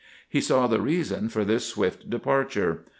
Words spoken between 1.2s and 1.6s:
for